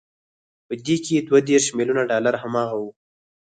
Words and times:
په 0.67 0.73
دې 0.85 0.95
کې 1.05 1.13
دوه 1.27 1.39
دېرش 1.49 1.65
ميليونه 1.77 2.03
ډالر 2.11 2.35
هماغه 2.43 2.75
وو. 2.81 2.89